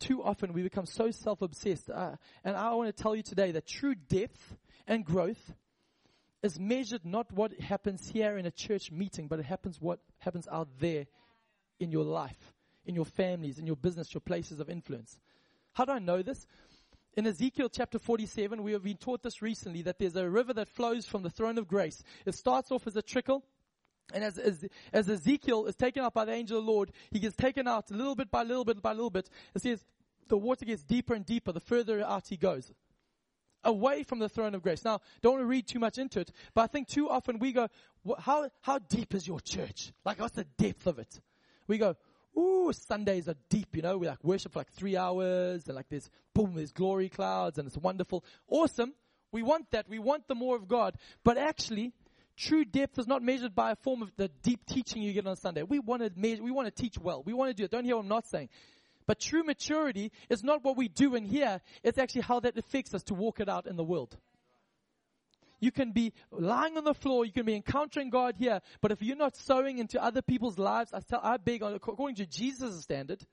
[0.00, 1.90] too often we become so self obsessed.
[1.90, 5.52] Uh, and I want to tell you today that true depth and growth
[6.48, 10.48] is measured not what happens here in a church meeting, but it happens what happens
[10.50, 11.04] out there
[11.78, 12.54] in your life,
[12.86, 15.18] in your families, in your business, your places of influence.
[15.74, 16.46] How do I know this?
[17.18, 20.68] In Ezekiel chapter 47, we have been taught this recently that there's a river that
[20.68, 22.02] flows from the throne of grace.
[22.24, 23.44] It starts off as a trickle.
[24.14, 27.18] And as, as, as Ezekiel is taken out by the angel of the Lord, he
[27.18, 29.28] gets taken out little bit by little bit by little bit.
[29.54, 29.84] It says
[30.28, 32.72] the water gets deeper and deeper the further out he goes.
[33.64, 34.84] Away from the throne of grace.
[34.84, 37.52] Now, don't want to read too much into it, but I think too often we
[37.52, 37.68] go,
[38.18, 39.92] how, how deep is your church?
[40.04, 41.20] Like, what's the depth of it?
[41.66, 41.96] We go,
[42.38, 45.88] ooh, Sundays are deep, you know, we like worship for like three hours and like
[45.88, 48.24] there's boom, there's glory clouds and it's wonderful.
[48.48, 48.94] Awesome.
[49.32, 49.88] We want that.
[49.88, 50.96] We want the more of God.
[51.22, 51.92] But actually,
[52.36, 55.36] true depth is not measured by a form of the deep teaching you get on
[55.36, 55.62] Sunday.
[55.62, 57.22] We want to measure, we want to teach well.
[57.22, 57.70] We want to do it.
[57.70, 58.48] Don't hear what I'm not saying.
[59.08, 61.62] But true maturity is not what we do in here.
[61.82, 64.14] It's actually how that affects us to walk it out in the world.
[65.60, 67.24] You can be lying on the floor.
[67.24, 68.60] You can be encountering God here.
[68.82, 72.26] But if you're not sowing into other people's lives, I, tell, I beg, according to
[72.26, 73.24] Jesus' standard,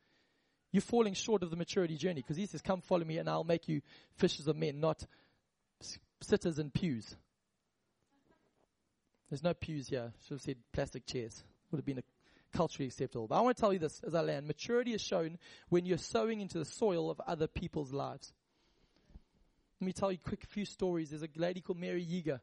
[0.71, 2.21] you're falling short of the maturity journey.
[2.21, 3.81] Because he says, come follow me and I'll make you
[4.15, 5.05] fishers of men, not
[6.21, 7.17] sitters in pews.
[9.29, 10.13] There's no pews here.
[10.21, 11.43] Should have said plastic chairs.
[11.69, 12.03] Would have been a
[12.55, 13.27] culturally acceptable.
[13.27, 14.47] But I want to tell you this as I land.
[14.47, 15.37] Maturity is shown
[15.69, 18.33] when you're sowing into the soil of other people's lives.
[19.81, 21.09] Let me tell you quick few stories.
[21.09, 22.39] There's a lady called Mary Yeager,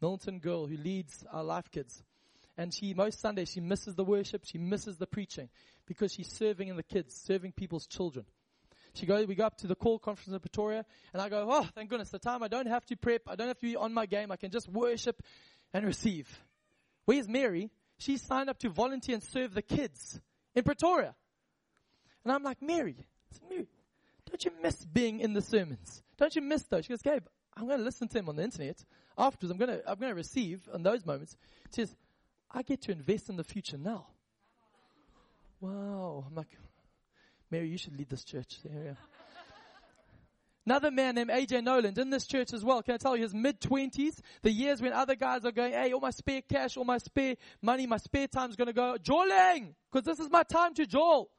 [0.00, 2.02] Milton girl who leads our life kids.
[2.56, 5.48] And she, most Sundays, she misses the worship, she misses the preaching
[5.86, 8.26] because she's serving in the kids, serving people's children.
[8.92, 11.66] She goes, we go up to the call conference in Pretoria, and I go, oh,
[11.74, 13.92] thank goodness, the time I don't have to prep, I don't have to be on
[13.92, 15.20] my game, I can just worship
[15.72, 16.28] and receive.
[17.04, 17.70] Where's Mary?
[17.98, 20.20] She signed up to volunteer and serve the kids
[20.54, 21.14] in Pretoria.
[22.24, 22.96] And I'm like, Mary,
[23.48, 23.68] Mary,
[24.30, 26.02] don't you miss being in the sermons?
[26.16, 26.84] Don't you miss those?
[26.84, 27.24] She goes, Gabe,
[27.56, 28.84] I'm going to listen to him on the internet.
[29.16, 31.36] Afterwards, I'm going to, I'm going to receive in those moments.
[31.74, 31.94] She says,
[32.50, 34.06] I get to invest in the future now.
[35.60, 36.24] Wow.
[36.26, 36.58] I'm like,
[37.50, 38.58] Mary, you should lead this church.
[38.68, 38.96] area.
[40.66, 42.82] Another man named AJ Noland in this church as well.
[42.82, 45.92] Can I tell you his mid twenties, the years when other guys are going, hey,
[45.92, 49.74] all my spare cash, all my spare money, my spare time's gonna go, Joeling!
[49.92, 51.30] Cause this is my time to Joel.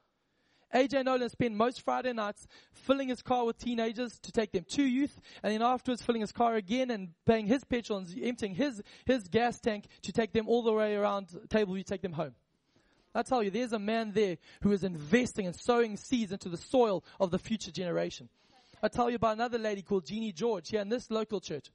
[0.74, 4.84] AJ Noland spent most Friday nights filling his car with teenagers to take them to
[4.84, 8.84] youth, and then afterwards filling his car again and paying his petrol and emptying his,
[9.06, 12.36] his gas tank to take them all the way around Table to take them home.
[13.14, 16.58] I tell you, there's a man there who is investing and sowing seeds into the
[16.58, 18.28] soil of the future generation.
[18.86, 21.72] I tell you about another lady called Jeannie George here in this local church.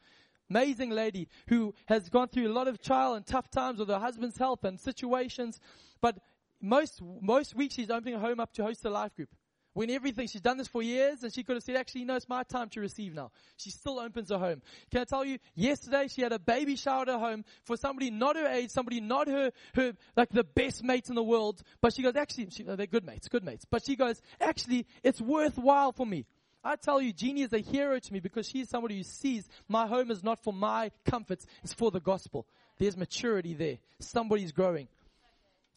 [0.48, 3.98] Amazing lady who has gone through a lot of trial and tough times with her
[3.98, 5.58] husband's help and situations,
[6.00, 6.16] but
[6.62, 9.28] most, most weeks she's opening her home up to host a life group.
[9.72, 12.28] When everything, she's done this for years and she could have said, actually, no, it's
[12.28, 13.32] my time to receive now.
[13.56, 14.62] She still opens her home.
[14.92, 18.10] Can I tell you, yesterday she had a baby shower at her home for somebody
[18.12, 21.60] not her age, somebody not her, her, like the best mates in the world.
[21.80, 23.64] But she goes, actually, she, they're good mates, good mates.
[23.68, 26.26] But she goes, actually, it's worthwhile for me.
[26.62, 29.86] I tell you, Jeannie is a hero to me because she's somebody who sees my
[29.86, 32.46] home is not for my comforts, it's for the gospel.
[32.78, 33.78] There's maturity there.
[33.98, 34.88] Somebody's growing.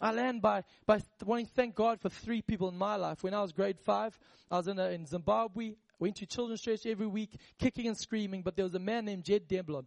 [0.01, 3.23] I land by, by wanting to thank God for three people in my life.
[3.23, 4.17] When I was grade five,
[4.51, 8.41] I was in, a, in Zimbabwe, went to children's church every week, kicking and screaming,
[8.41, 9.85] but there was a man named Jed Demblon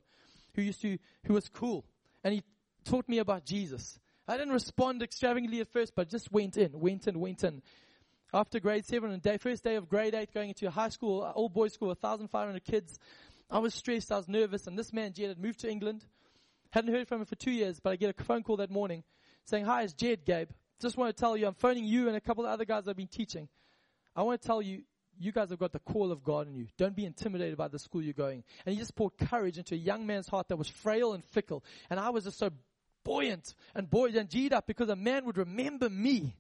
[0.54, 1.84] who used to, who was cool.
[2.24, 2.42] And he
[2.84, 3.98] taught me about Jesus.
[4.26, 7.62] I didn't respond extravagantly at first, but just went in, went in, went in.
[8.36, 11.30] After grade seven and day, first day of grade eight, going into high school, uh,
[11.30, 12.98] all boys school, 1,500 kids,
[13.50, 16.04] I was stressed, I was nervous, and this man, Jed, had moved to England.
[16.68, 19.04] Hadn't heard from him for two years, but I get a phone call that morning
[19.46, 20.50] saying, Hi, it's Jed, Gabe.
[20.82, 22.96] Just want to tell you, I'm phoning you and a couple of other guys I've
[22.98, 23.48] been teaching.
[24.14, 24.82] I want to tell you,
[25.18, 26.66] you guys have got the call of God in you.
[26.76, 28.44] Don't be intimidated by the school you're going.
[28.66, 31.64] And he just poured courage into a young man's heart that was frail and fickle.
[31.88, 32.50] And I was just so
[33.02, 36.36] buoyant and buoyant and G'd up because a man would remember me.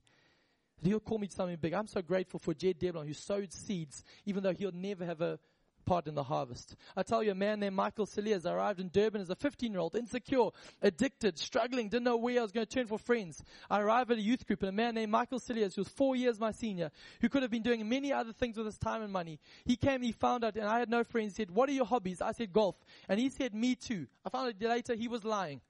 [0.82, 1.72] He'll call me to something big.
[1.72, 5.38] I'm so grateful for Jed Devlin who sowed seeds, even though he'll never have a
[5.86, 6.76] part in the harvest.
[6.96, 9.80] I tell you, a man named Michael Celias arrived in Durban as a 15 year
[9.80, 10.48] old, insecure,
[10.82, 13.42] addicted, struggling, didn't know where I was going to turn for friends.
[13.70, 16.16] I arrived at a youth group and a man named Michael Celias, who was four
[16.16, 19.12] years my senior, who could have been doing many other things with his time and
[19.12, 19.38] money.
[19.64, 21.36] He came he found out, and I had no friends.
[21.36, 22.20] He said, what are your hobbies?
[22.20, 22.76] I said, golf.
[23.08, 24.06] And he said, me too.
[24.24, 25.60] I found out later he was lying.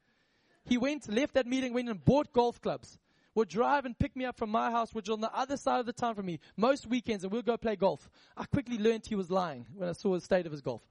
[0.64, 2.98] He went, left that meeting, went and bought golf clubs
[3.36, 5.78] would drive and pick me up from my house, which was on the other side
[5.78, 8.10] of the town from me, most weekends, and we'll go play golf.
[8.36, 10.82] I quickly learned he was lying when I saw the state of his golf.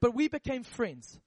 [0.00, 1.20] But we became friends.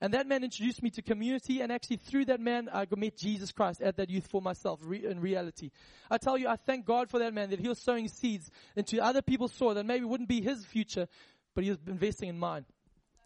[0.00, 3.52] And that man introduced me to community, and actually through that man, I met Jesus
[3.52, 5.70] Christ at that youth for myself in reality.
[6.10, 9.02] I tell you, I thank God for that man that he was sowing seeds into
[9.02, 11.06] other people's soil that maybe wouldn't be his future,
[11.54, 12.64] but he was investing in mine.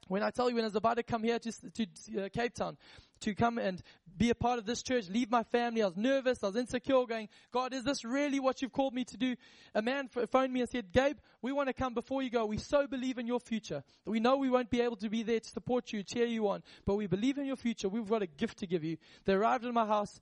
[0.09, 2.55] When I tell you, when I was about to come here to, to uh, Cape
[2.55, 2.77] Town,
[3.21, 3.83] to come and
[4.17, 5.83] be a part of this church, leave my family.
[5.83, 6.43] I was nervous.
[6.43, 9.35] I was insecure going, God, is this really what you've called me to do?
[9.75, 12.47] A man phoned me and said, Gabe, we want to come before you go.
[12.47, 13.83] We so believe in your future.
[14.07, 16.63] We know we won't be able to be there to support you, cheer you on,
[16.85, 17.89] but we believe in your future.
[17.89, 18.99] We've got a gift to give you.
[19.25, 20.21] They arrived at my house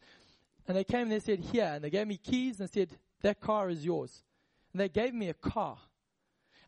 [0.66, 2.90] and they came and they said, here, and they gave me keys and said,
[3.22, 4.22] that car is yours.
[4.72, 5.76] And they gave me a car.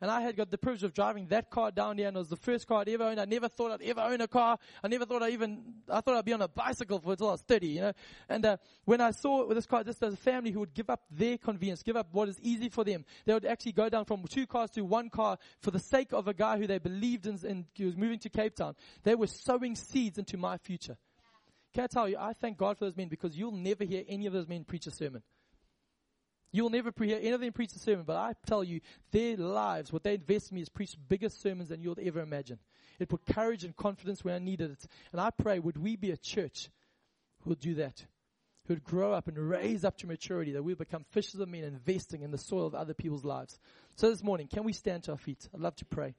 [0.05, 2.29] And I had got the privilege of driving that car down here and it was
[2.29, 3.19] the first car I'd ever owned.
[3.19, 4.59] I never thought I'd ever own a car.
[4.83, 7.33] I never thought I even, I thought I'd be on a bicycle for until I
[7.33, 7.93] was 30, you know.
[8.29, 11.05] And, uh, when I saw this car, just as a family who would give up
[11.11, 14.23] their convenience, give up what is easy for them, they would actually go down from
[14.29, 17.39] two cars to one car for the sake of a guy who they believed in
[17.43, 18.77] and was moving to Cape Town.
[19.05, 20.99] They were sowing seeds into my future.
[21.73, 24.27] Can I tell you, I thank God for those men because you'll never hear any
[24.27, 25.23] of those men preach a sermon.
[26.55, 28.81] You'll never hear any of them preach a sermon, but I tell you,
[29.11, 32.61] their lives, what they invest in me is preach bigger sermons than you'll ever imagine.
[33.01, 34.87] It put courage and confidence where I needed it.
[35.11, 36.71] And I pray, would we be a church
[37.41, 38.07] who would do that?
[38.69, 41.65] Who would grow up and raise up to maturity, that we become fishers of men
[41.65, 43.59] investing in the soil of other people's lives.
[43.97, 45.49] So this morning, can we stand to our feet?
[45.53, 46.15] I'd love to pray.